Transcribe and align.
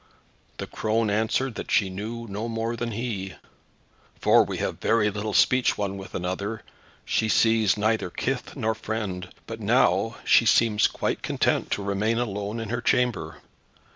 The 0.57 0.65
crone 0.65 1.11
answered 1.11 1.53
that 1.53 1.69
she 1.69 1.91
knew 1.91 2.25
no 2.27 2.47
more 2.47 2.75
than 2.75 2.89
he, 2.93 3.35
"for 4.19 4.43
we 4.43 4.57
have 4.57 4.79
very 4.79 5.11
little 5.11 5.31
speech 5.35 5.77
one 5.77 5.95
with 5.95 6.15
another. 6.15 6.63
She 7.05 7.29
sees 7.29 7.77
neither 7.77 8.09
kin 8.09 8.39
nor 8.55 8.73
friend; 8.73 9.29
but, 9.45 9.59
now, 9.59 10.15
she 10.25 10.47
seems 10.47 10.87
quite 10.87 11.21
content 11.21 11.69
to 11.73 11.83
remain 11.83 12.17
alone 12.17 12.59
in 12.59 12.69
her 12.69 12.81
chamber." 12.81 13.43